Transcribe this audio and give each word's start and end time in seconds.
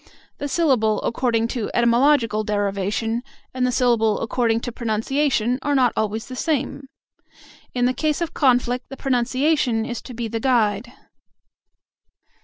The 0.39 0.47
syllable 0.47 0.99
according 1.03 1.47
to 1.49 1.69
etymological 1.75 2.43
derivation, 2.43 3.21
and 3.53 3.67
the 3.67 3.71
syllable 3.71 4.19
according 4.21 4.61
to 4.61 4.71
pronunciation, 4.71 5.59
are 5.61 5.75
not 5.75 5.93
always 5.95 6.25
the 6.25 6.35
same. 6.35 6.87
In 7.75 7.93
case 7.93 8.19
of 8.19 8.33
conflict 8.33 8.89
the 8.89 8.97
pronunciation 8.97 9.85
is 9.85 10.01
to 10.01 10.15
be 10.15 10.27
the 10.27 10.39
guide. 10.39 10.91